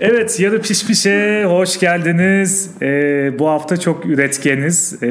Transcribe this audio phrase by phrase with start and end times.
[0.00, 2.70] Evet, Yarı Pişmiş'e hoş geldiniz.
[2.82, 5.02] Ee, bu hafta çok üretkeniz.
[5.02, 5.06] Ee,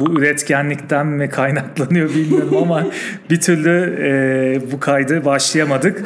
[0.00, 2.86] bu üretkenlikten mi kaynaklanıyor bilmiyorum ama
[3.30, 6.02] bir türlü e, bu kaydı başlayamadık.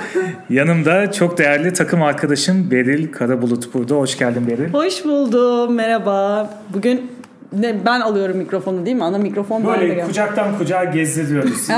[0.50, 3.94] Yanımda çok değerli takım arkadaşım Beril Karabulut burada.
[3.94, 4.72] Hoş geldin Beril.
[4.72, 6.50] Hoş buldum, merhaba.
[6.74, 7.17] Bugün
[7.52, 9.04] ne, ben alıyorum mikrofonu değil mi?
[9.04, 10.02] Ana mikrofon Böyle bende.
[10.02, 11.66] kucaktan kucağa gezdiriyoruz.
[11.66, 11.76] şey,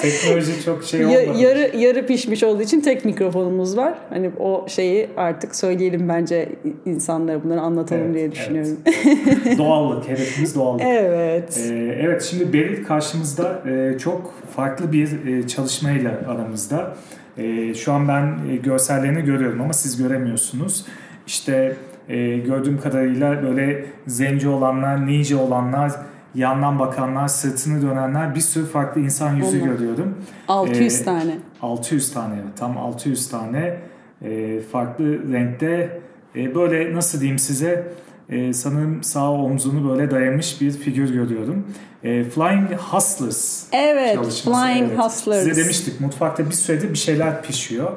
[0.00, 1.22] teknoloji çok şey olmadı.
[1.22, 3.94] Ya, yarı, yarı pişmiş olduğu için tek mikrofonumuz var.
[4.10, 6.48] Hani o şeyi artık söyleyelim bence
[6.86, 8.76] insanlara bunları anlatalım Evet, diye düşünüyorum.
[8.86, 9.58] Evet.
[9.58, 10.82] doğallık, hedefimiz doğallık.
[10.84, 11.60] Evet.
[11.70, 16.96] Ee, evet şimdi Beril karşımızda e, çok farklı bir e, çalışmayla aramızda.
[17.38, 20.86] E, şu an ben e, görsellerini görüyorum ama siz göremiyorsunuz.
[21.26, 21.76] İşte
[22.08, 25.92] e, gördüğüm kadarıyla böyle zenci olanlar, ninja olanlar,
[26.34, 29.72] yandan bakanlar, sırtını dönenler bir sürü farklı insan yüzü Onlar.
[29.72, 30.14] görüyorum.
[30.48, 31.38] 600 Ee, tane.
[31.62, 33.76] 600 tane evet, tam 600 tane
[34.22, 36.00] e, farklı renkte
[36.36, 37.86] e, böyle nasıl diyeyim size
[38.28, 41.66] e, sanırım sağ omzunu böyle dayamış bir figür görüyorum.
[42.02, 44.18] E, Flying Hustlers Evet.
[44.44, 44.98] Flying evet.
[44.98, 45.44] Hustlers.
[45.44, 47.90] Size demiştik mutfakta bir süredir bir şeyler pişiyor.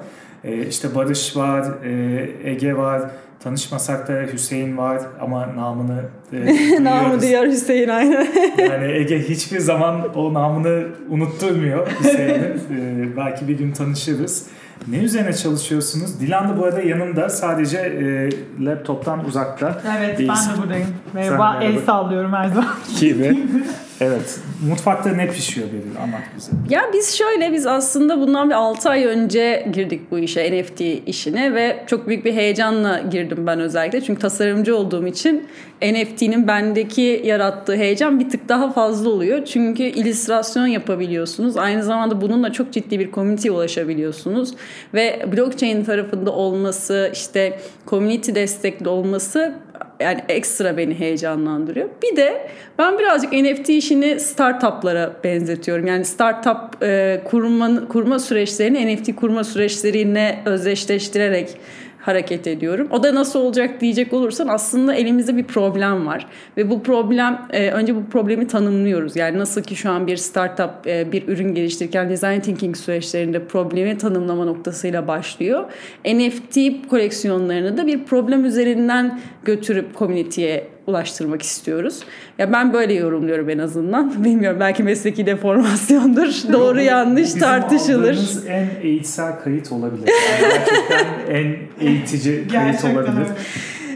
[0.44, 3.02] E, işte Barış var, e, Ege var,
[3.40, 6.02] tanışmasak da Hüseyin var ama namını
[6.34, 8.28] e, Namı diğer Hüseyin aynen.
[8.58, 12.62] Yani Ege hiçbir zaman o namını unutturmuyor Hüseyin'in.
[12.72, 14.48] Ee, belki bir gün tanışırız.
[14.88, 16.20] Ne üzerine çalışıyorsunuz?
[16.20, 18.30] Dilan da bu arada yanımda sadece e,
[18.66, 19.82] laptoptan uzakta.
[19.98, 20.36] Evet Değilsin.
[20.50, 20.88] ben de buradayım.
[21.14, 21.64] Merhaba, merhaba.
[21.64, 22.70] el sallıyorum her zaman.
[23.00, 23.38] gibi.
[24.02, 24.40] evet.
[24.70, 25.98] Mutfakta ne pişiyor Beril?
[26.04, 26.52] Anlat bize.
[26.70, 31.54] Ya biz şöyle biz aslında bundan bir 6 ay önce girdik bu işe NFT işine
[31.56, 34.02] ve çok büyük bir heyecanla girdim ben özellikle.
[34.02, 35.48] Çünkü tasarımcı olduğum için
[35.82, 39.46] NFT'nin bendeki yarattığı heyecan bir tık daha fazla oluyor.
[39.46, 41.58] Çünkü illüstrasyon yapabiliyorsunuz.
[41.58, 44.54] Aynı zamanda bununla çok ciddi bir community'ye ulaşabiliyorsunuz.
[44.94, 49.56] Ve blockchain tarafında olması, işte community destekli olması
[50.00, 51.90] yani ekstra beni heyecanlandırıyor.
[52.04, 55.88] Bir de ben birazcık NFT işini startuplara benzetiyorum.
[55.88, 61.58] Yani startup e, kurma, kurma süreçlerini NFT kurma süreçlerine özdeşleştirerek
[62.08, 62.88] hareket ediyorum.
[62.92, 66.28] O da nasıl olacak diyecek olursan aslında elimizde bir problem var.
[66.58, 69.16] Ve bu problem e, önce bu problemi tanımlıyoruz.
[69.16, 73.98] Yani nasıl ki şu an bir startup e, bir ürün geliştirirken design thinking süreçlerinde problemi
[73.98, 75.64] tanımlama noktasıyla başlıyor.
[76.06, 76.58] NFT
[76.90, 82.00] koleksiyonlarını da bir problem üzerinden götürüp community'ye ulaştırmak istiyoruz.
[82.38, 84.24] Ya ben böyle yorumluyorum en azından.
[84.24, 86.54] Bilmiyorum belki mesleki deformasyondur.
[86.54, 88.20] Doğru yanlış Bizim tartışılır.
[88.48, 90.08] en eğitsel kayıt olabilir.
[90.08, 91.56] Yani gerçekten en
[91.88, 93.28] eğitici kayıt Gerçekten olabilir.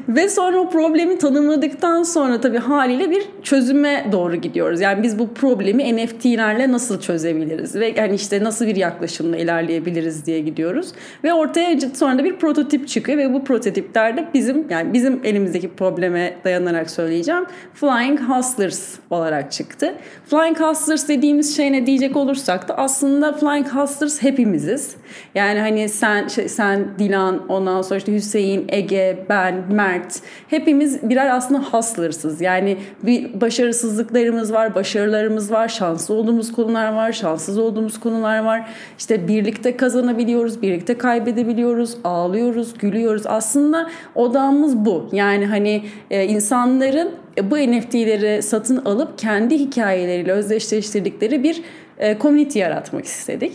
[0.10, 4.82] Ve sonra o problemi tanımladıktan sonra tabii haliyle bir çözüme doğru gidiyoruz.
[4.82, 10.40] Yani biz bu problemi NFT'lerle nasıl çözebiliriz ve yani işte nasıl bir yaklaşımla ilerleyebiliriz diye
[10.40, 10.92] gidiyoruz.
[11.24, 16.34] Ve ortaya sonra da bir prototip çıkıyor ve bu prototiplerde bizim yani bizim elimizdeki probleme
[16.44, 19.94] dayanarak söyleyeceğim Flying Hustlers olarak çıktı.
[20.26, 24.96] Flying Hustlers dediğimiz şey ne diyecek olursak da aslında Flying Hustlers hepimiziz.
[25.36, 29.91] Yani hani sen şey, sen Dilan ondan sonra işte Hüseyin, Ege, ben, Mert
[30.48, 32.42] hepimiz birer aslında hustlersız.
[32.42, 38.70] Yani bir başarısızlıklarımız var, başarılarımız var, şanslı olduğumuz konular var, şanssız olduğumuz konular var.
[38.98, 43.24] İşte birlikte kazanabiliyoruz, birlikte kaybedebiliyoruz, ağlıyoruz, gülüyoruz.
[43.26, 45.10] Aslında odamız bu.
[45.12, 47.12] Yani hani e, insanların
[47.44, 51.62] bu NFT'leri satın alıp kendi hikayeleriyle özdeşleştirdikleri bir
[52.02, 53.54] e, community yaratmak istedik.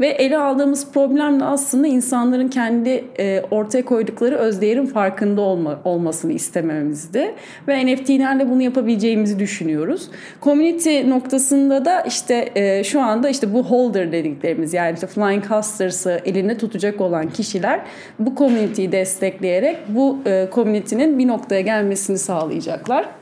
[0.00, 6.32] Ve ele aldığımız problem de aslında insanların kendi e, ortaya koydukları özdeğerin farkında olma, olmasını
[6.32, 7.34] istememizdi.
[7.68, 10.10] Ve NFT'lerle bunu yapabileceğimizi düşünüyoruz.
[10.42, 16.20] Community noktasında da işte e, şu anda işte bu holder dediklerimiz yani işte Flying Hustlers'ı
[16.24, 17.80] elinde tutacak olan kişiler
[18.18, 23.17] bu community'yi destekleyerek bu e, community'nin bir noktaya gelmesini sağlayacaklar.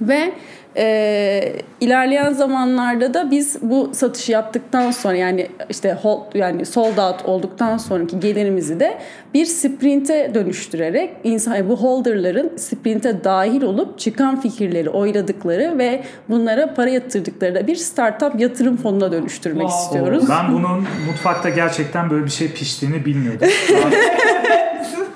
[0.00, 0.32] Ve
[0.76, 7.24] e, ilerleyen zamanlarda da biz bu satışı yaptıktan sonra yani işte hold, yani sold out
[7.24, 8.98] olduktan sonraki gelirimizi de
[9.34, 16.90] bir sprinte dönüştürerek insan bu holderların sprinte dahil olup çıkan fikirleri oyladıkları ve bunlara para
[16.90, 19.84] yatırdıkları da bir startup yatırım fonuna dönüştürmek Wow.
[19.84, 20.24] istiyoruz.
[20.30, 23.48] Ben bunun mutfakta gerçekten böyle bir şey piştiğini bilmiyordum.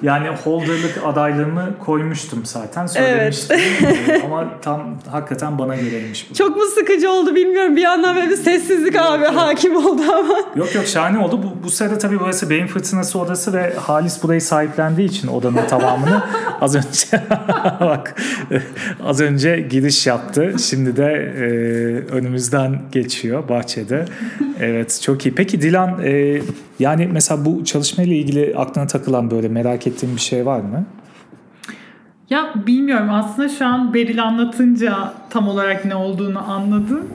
[0.05, 3.59] Yani holderlık adaylığımı koymuştum zaten söylemiştim.
[4.09, 6.35] Ee, Ama tam hakikaten bana göreymiş bu.
[6.35, 7.77] Çok mu sıkıcı oldu bilmiyorum.
[7.77, 10.37] Bir yandan böyle bir sessizlik abi hakim oldu ama.
[10.57, 11.43] Yok yok şahane oldu.
[11.43, 16.23] Bu, bu sırada tabii burası beyin fırtınası odası ve Halis burayı sahiplendiği için odanın tamamını
[16.61, 17.23] az önce
[17.81, 18.15] bak
[19.05, 20.55] az önce giriş yaptı.
[20.69, 21.45] Şimdi de e,
[22.15, 24.05] önümüzden geçiyor bahçede.
[24.61, 25.35] Evet çok iyi.
[25.35, 26.41] Peki Dilan e,
[26.79, 30.85] yani mesela bu çalışmayla ilgili aklına takılan böyle merak ettiğin bir şey var mı?
[32.31, 37.09] Ya bilmiyorum aslında şu an Beril anlatınca tam olarak ne olduğunu anladım.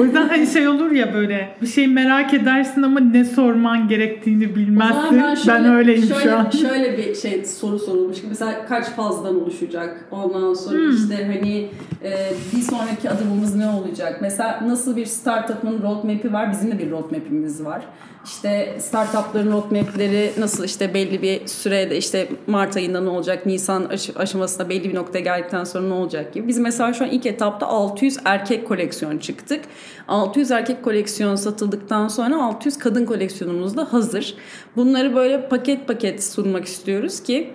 [0.00, 4.56] O yüzden hani şey olur ya böyle bir şey merak edersin ama ne sorman gerektiğini
[4.56, 5.22] bilmezsin.
[5.22, 6.50] Ben, ben öyleyim şöyle, şu an.
[6.68, 10.04] Şöyle bir şey soru sorulmuş ki mesela kaç fazdan oluşacak?
[10.10, 10.96] Ondan sonra hmm.
[10.96, 11.68] işte hani
[12.04, 14.18] e, bir sonraki adımımız ne olacak?
[14.20, 16.52] Mesela nasıl bir startup'ın roadmap'i var?
[16.52, 17.82] Bizim de bir roadmap'imiz var.
[18.24, 24.68] İşte startupların roadmap'leri nasıl işte belli bir sürede işte Mart ayında ne olacak, Nisan aşamasında
[24.68, 26.48] belli bir noktaya geldikten sonra ne olacak gibi.
[26.48, 29.64] Biz mesela şu an ilk etapta 600 erkek koleksiyon çıktık.
[30.08, 34.34] 600 erkek koleksiyon satıldıktan sonra 600 kadın koleksiyonumuz da hazır.
[34.76, 37.50] Bunları böyle paket paket sunmak istiyoruz ki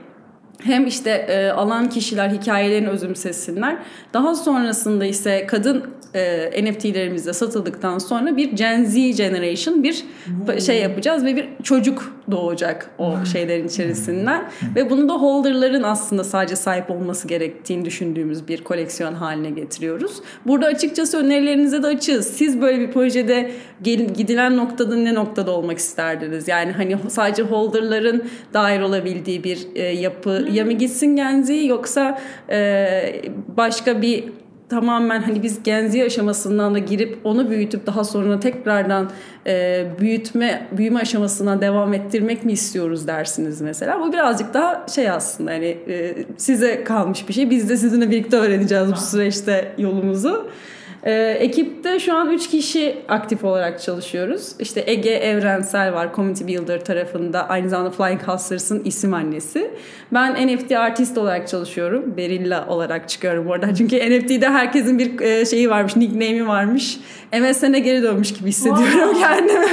[0.63, 3.77] hem işte e, alan kişiler hikayelerini özümsesinler.
[4.13, 5.83] Daha sonrasında ise kadın
[6.13, 10.61] e, NFT'lerimizde satıldıktan sonra bir Gen Z generation bir hmm.
[10.61, 13.25] şey yapacağız ve bir çocuk doğacak o hmm.
[13.25, 14.75] şeylerin içerisinden hmm.
[14.75, 20.11] ve bunu da holderların aslında sadece sahip olması gerektiğini düşündüğümüz bir koleksiyon haline getiriyoruz.
[20.45, 22.27] Burada açıkçası önerilerinize de açığız.
[22.27, 23.51] Siz böyle bir projede
[23.81, 26.47] gidilen noktada ne noktada olmak isterdiniz?
[26.47, 28.23] Yani hani sadece holderların
[28.53, 33.21] dair olabildiği bir e, yapı ya mı gitsin Gen Z yoksa e,
[33.57, 34.23] başka bir
[34.69, 39.09] tamamen hani biz genzi aşamasından da girip onu büyütüp daha sonra tekrardan
[39.47, 43.99] e, büyütme büyüme aşamasına devam ettirmek mi istiyoruz dersiniz mesela.
[43.99, 47.49] Bu birazcık daha şey aslında hani e, size kalmış bir şey.
[47.49, 50.49] Biz de sizinle birlikte öğreneceğiz bu süreçte yolumuzu.
[51.03, 54.55] E, ekipte şu an 3 kişi aktif olarak çalışıyoruz.
[54.59, 57.49] İşte Ege Evrensel var Community Builder tarafında.
[57.49, 59.71] Aynı zamanda Flying Hustlers'ın isim annesi.
[60.13, 62.17] Ben NFT artist olarak çalışıyorum.
[62.17, 63.75] Berilla olarak çıkıyorum orada.
[63.77, 66.97] Çünkü NFT'de herkesin bir e, şeyi varmış, nickname'i varmış.
[67.33, 69.19] MSN'e geri dönmüş gibi hissediyorum wow.
[69.19, 69.65] kendimi.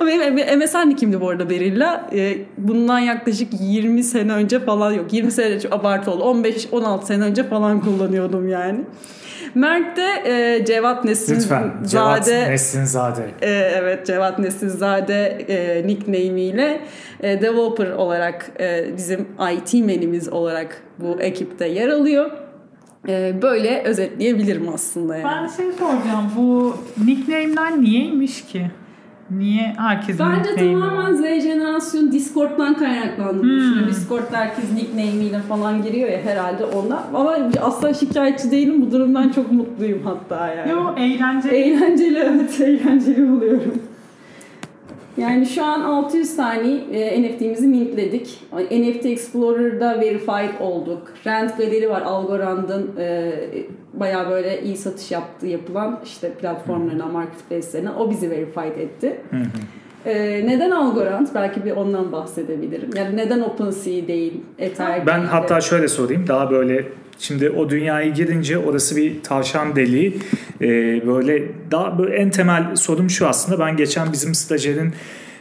[0.00, 2.10] Benim MSN kimdi bu arada Berilla?
[2.14, 5.12] E, bundan yaklaşık 20 sene önce falan yok.
[5.12, 6.22] 20 sene çok abartı oldu.
[6.46, 8.80] 15-16 sene önce falan kullanıyordum yani.
[9.54, 11.40] Mert de e, Cevat Nesinzade.
[11.40, 13.22] Lütfen Cevat Nesinzade.
[13.42, 16.80] E, evet Cevat Nesinzade e, nickname'iyle
[17.20, 22.30] e, developer olarak e, bizim IT menimiz olarak bu ekipte yer alıyor.
[23.08, 25.24] E, böyle özetleyebilirim aslında yani.
[25.24, 28.70] Ben şey soracağım bu nickname'ler niyeymiş ki?
[29.30, 33.56] Niye herkesin Bence tamamen Z jenerasyon Discord'dan kaynaklandığını hmm.
[33.56, 33.88] düşünüyorum.
[33.90, 37.02] Discord'da herkes nickname'iyle falan giriyor ya herhalde ondan.
[37.14, 38.82] Ama asla şikayetçi değilim.
[38.86, 40.70] Bu durumdan çok mutluyum hatta yani.
[40.70, 41.54] Yo eğlenceli.
[41.54, 43.82] Eğlenceli evet eğlenceli buluyorum.
[45.16, 48.40] Yani şu an 600 tane e, NFT'mizi mintledik.
[48.70, 51.12] NFT Explorer'da verified olduk.
[51.26, 53.32] Rent Gallery var Algorand'ın e,
[53.92, 59.20] baya böyle iyi satış yaptığı yapılan işte platformlarına, marketplace'lerine o bizi verified etti.
[59.30, 59.48] Hı hı.
[60.06, 61.28] Ee, neden Algorand?
[61.34, 62.90] Belki bir ondan bahsedebilirim.
[62.96, 66.28] Yani neden OpenSea değil, Ether Ben hatta şöyle sorayım.
[66.28, 66.84] Daha böyle
[67.18, 70.18] Şimdi o dünyaya girince orası bir tavşan deliği.
[70.60, 70.66] Ee,
[71.06, 73.58] böyle daha böyle en temel sorum şu aslında.
[73.60, 74.92] Ben geçen bizim stajyerin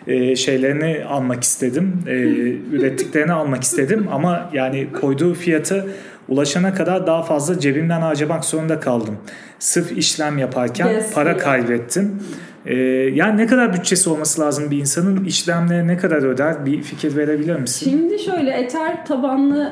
[0.07, 1.93] e, şeylerini almak istedim.
[2.07, 2.11] E,
[2.75, 5.85] ürettiklerini almak istedim ama yani koyduğu fiyatı
[6.29, 9.17] ulaşana kadar daha fazla cebimden harcamak zorunda kaldım.
[9.59, 12.19] Sırf işlem yaparken yes, para kaybettim.
[12.65, 12.75] Ee,
[13.13, 17.55] yani ne kadar bütçesi olması lazım bir insanın işlemleri ne kadar öder bir fikir verebilir
[17.55, 17.89] misin?
[17.89, 19.71] Şimdi şöyle Ether tabanlı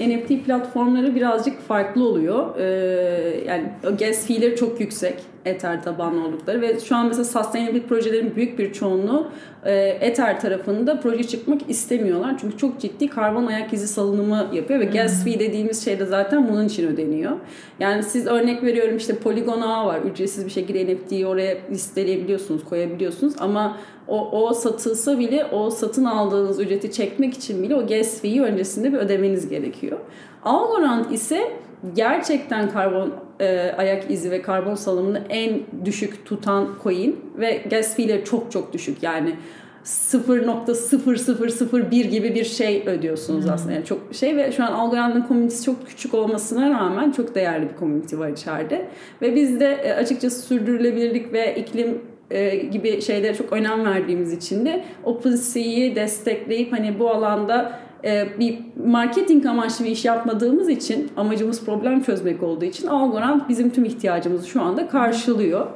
[0.00, 2.58] NFT platformları birazcık farklı oluyor.
[2.58, 2.64] Ee,
[3.46, 3.64] yani
[3.98, 5.14] gas fee'leri çok yüksek
[5.46, 9.28] Ether tabanlı oldukları ve şu an mesela sustainability projelerin büyük bir çoğunluğu
[9.64, 12.36] e, Ether tarafında proje çıkmak istemiyorlar.
[12.40, 16.48] Çünkü çok ciddi karbon ayak izi salınımı yapıyor ve gas fee dediğimiz şey de zaten
[16.48, 17.32] bunun için ödeniyor.
[17.80, 20.00] Yani siz örnek veriyorum işte Polygon ağı var.
[20.00, 23.76] Ücretsiz bir şekilde NFT'yi oraya listeleyebiliyorsunuz, koyabiliyorsunuz ama
[24.08, 28.92] o, o satılsa bile o satın aldığınız ücreti çekmek için bile o gas fee'yi öncesinde
[28.92, 29.98] bir ödemeniz gerekiyor.
[30.44, 31.52] Algorand ise
[31.94, 38.24] gerçekten karbon e, ayak izi ve karbon salımını en düşük tutan coin ve gas fee'leri
[38.24, 39.34] çok çok düşük yani
[39.86, 43.52] 0.0001 gibi bir şey ödüyorsunuz hmm.
[43.52, 43.72] aslında.
[43.72, 47.76] Yani çok şey ve şu an Algorand'ın komünitesi çok küçük olmasına rağmen çok değerli bir
[47.76, 48.88] komünite var içeride.
[49.22, 51.98] Ve biz de e, açıkçası sürdürülebilirlik ve iklim
[52.30, 57.78] e, gibi şeylere çok önem verdiğimiz için de OpenSea'yi destekleyip hani bu alanda
[58.38, 63.84] bir marketing amaçlı bir iş yapmadığımız için amacımız problem çözmek olduğu için Algorand bizim tüm
[63.84, 65.66] ihtiyacımızı şu anda karşılıyor.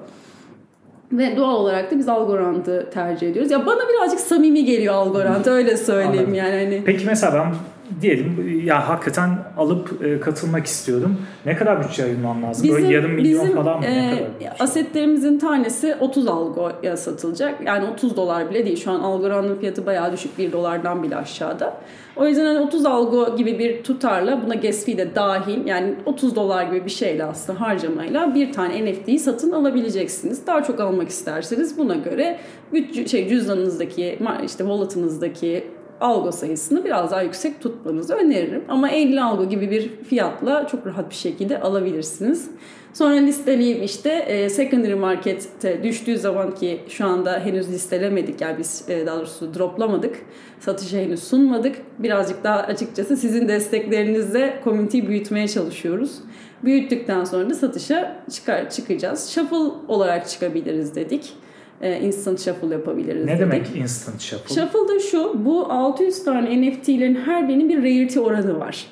[1.12, 3.50] Ve doğal olarak da biz Algorand'ı tercih ediyoruz.
[3.50, 6.34] Ya bana birazcık samimi geliyor Algorand öyle söyleyeyim Anladım.
[6.34, 6.64] yani.
[6.64, 6.82] Hani...
[6.86, 7.54] Peki mesela ben
[8.02, 11.16] diyelim ya hakikaten alıp e, katılmak istiyorum.
[11.46, 12.68] Ne kadar bütçe ayırmam lazım?
[12.68, 13.82] Böyle yarım milyon bizim, falan mı?
[13.82, 14.50] Ne e, kadar bütçe?
[14.60, 17.66] asetlerimizin tanesi 30 algoya satılacak.
[17.66, 18.76] Yani 30 dolar bile değil.
[18.76, 21.76] Şu an algoranın fiyatı bayağı düşük 1 dolardan bile aşağıda.
[22.16, 26.36] O yüzden hani 30 algo gibi bir tutarla buna gas fee de dahil yani 30
[26.36, 30.46] dolar gibi bir şeyle aslında harcamayla bir tane NFT'yi satın alabileceksiniz.
[30.46, 32.38] Daha çok almak isterseniz buna göre
[32.72, 35.64] bütçe, şey, cüzdanınızdaki işte wallet'ınızdaki
[36.00, 38.64] algo sayısını biraz daha yüksek tutmanızı öneririm.
[38.68, 42.50] Ama 50 algo gibi bir fiyatla çok rahat bir şekilde alabilirsiniz.
[42.92, 48.84] Sonra listeleyip işte e, secondary market'te düştüğü zaman ki şu anda henüz listelemedik yani biz
[48.88, 50.16] e, daha doğrusu droplamadık.
[50.60, 51.76] Satışa henüz sunmadık.
[51.98, 56.18] Birazcık daha açıkçası sizin desteklerinizle community büyütmeye çalışıyoruz.
[56.64, 59.30] Büyüttükten sonra da satışa çıkar çıkacağız.
[59.30, 61.32] Shuffle olarak çıkabiliriz dedik.
[61.80, 63.40] E, instant shuffle yapabiliriz Ne dedik.
[63.40, 64.54] demek instant shuffle?
[64.54, 68.86] Shuffle da şu, bu 600 tane NFT'lerin her birinin bir rarity oranı var.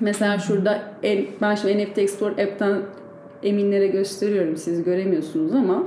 [0.00, 2.78] Mesela şurada en, ben şimdi NFT Explorer app'ten
[3.42, 5.82] eminlere gösteriyorum siz göremiyorsunuz ama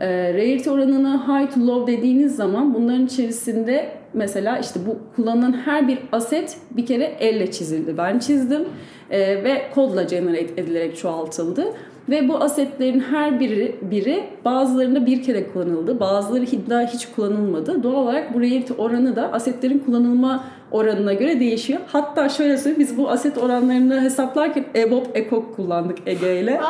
[0.00, 5.88] e, rarity oranını high to low dediğiniz zaman bunların içerisinde mesela işte bu kullanılan her
[5.88, 7.98] bir aset bir kere elle çizildi.
[7.98, 8.64] Ben çizdim
[9.10, 11.64] e, ve kodla generate edilerek çoğaltıldı.
[12.08, 16.00] Ve bu asetlerin her biri, biri bazılarında bir kere kullanıldı.
[16.00, 17.82] Bazıları daha hiç kullanılmadı.
[17.82, 21.80] Doğal olarak bu rarity oranı da asetlerin kullanılma oranına göre değişiyor.
[21.86, 26.60] Hatta şöyle söyleyeyim biz bu aset oranlarını hesaplarken EBOB EKOK kullandık Ege ile.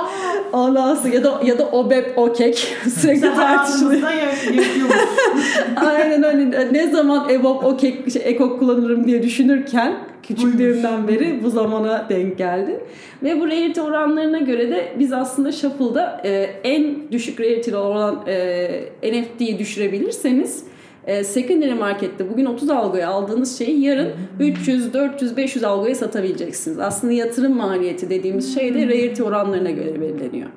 [0.52, 2.58] Ondan sonra ya da ya da OBEP OKEK
[3.00, 4.02] sürekli tartışılıyor.
[5.76, 6.72] Aynen öyle.
[6.72, 12.80] Ne zaman EBOB OKEK şey, EKOK kullanırım diye düşünürken küçüklüğümden beri bu zamana denk geldi.
[13.22, 16.30] Ve bu rarity oranlarına göre de biz aslında Shuffle'da e,
[16.64, 18.68] en düşük rarity olan e,
[19.02, 20.64] NFT'yi düşürebilirseniz
[21.06, 24.08] e, secondary markette bugün 30 algoya aldığınız şeyi yarın
[24.40, 26.78] 300, 400, 500 algoya satabileceksiniz.
[26.78, 30.48] Aslında yatırım maliyeti dediğimiz şey de rarity oranlarına göre belirleniyor.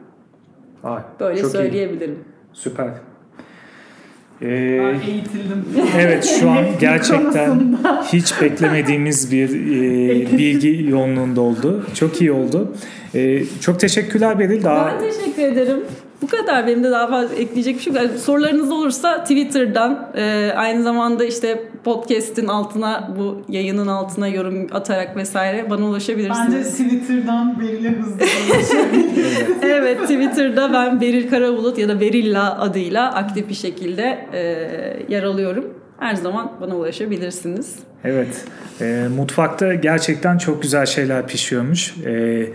[0.84, 1.52] Ay, Böyle çok iyi.
[1.52, 2.20] söyleyebilirim.
[2.54, 2.88] Süper.
[4.42, 4.48] Ee,
[5.08, 5.66] Eğitildim.
[5.98, 7.78] evet şu an gerçekten
[8.14, 11.86] hiç beklemediğimiz bir e, bilgi yoğunluğunda oldu.
[11.94, 12.74] Çok iyi oldu.
[13.16, 14.64] E, çok teşekkürler Beril.
[14.64, 15.80] Daha Ben teşekkür ederim.
[16.22, 18.02] Bu kadar benim de daha fazla ekleyecek bir şey yok.
[18.04, 25.16] Yani sorularınız olursa Twitter'dan e, aynı zamanda işte podcast'in altına bu yayının altına yorum atarak
[25.16, 26.72] vesaire bana Bence ulaşabilirsiniz.
[26.72, 28.18] Twitter'dan Beril'e hızlı
[29.62, 34.40] evet Twitter'da ben Beril Karabulut ya da Berilla adıyla aktif bir şekilde e,
[35.14, 35.74] yer alıyorum.
[36.00, 37.76] Her zaman bana ulaşabilirsiniz.
[38.04, 38.46] Evet.
[38.82, 41.98] E, mutfakta gerçekten çok güzel şeyler pişiyormuş.
[42.06, 42.46] E,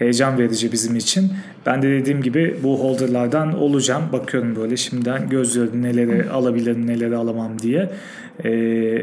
[0.00, 1.32] heyecan verici bizim için.
[1.66, 4.02] Ben de dediğim gibi bu holderlardan olacağım.
[4.12, 7.90] Bakıyorum böyle şimdiden gözlerim neleri alabilirim neleri alamam diye.
[8.44, 8.50] E,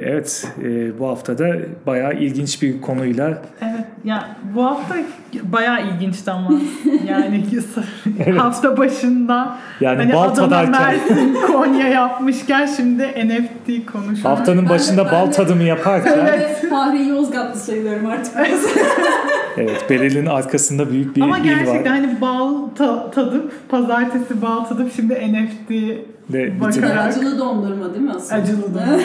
[0.06, 4.96] evet e, bu hafta da bayağı ilginç bir konuyla Evet ya bu hafta
[5.44, 6.50] bayağı ilginçti ama
[7.10, 7.46] yani
[8.38, 14.26] hafta başında Yani hani bal Adana, tadarken- Mersin, Konya yapmışken şimdi NFT konuşuyoruz.
[14.26, 18.34] haftanın başında bal tadımı yaparken Evet, Fahri Yozgatlı sayılıyorum artık.
[19.58, 21.88] evet Beril'in arkasında büyük bir Ama gerçekten var.
[22.06, 25.72] hani bal ta- tadıp pazartesi bal tadıp şimdi NFT
[26.34, 26.98] Ve Bakarak-.
[27.18, 28.42] Acılı dondurma değil mi aslında?
[28.42, 29.00] acılı da.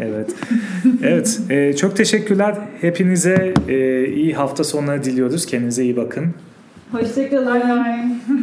[0.00, 0.30] Evet.
[1.02, 1.40] Evet.
[1.50, 2.54] e, çok teşekkürler.
[2.80, 5.46] Hepinize e, iyi hafta sonları diliyoruz.
[5.46, 6.26] Kendinize iyi bakın.
[6.92, 7.54] Hoşçakalın.
[7.54, 8.36] Bye bye.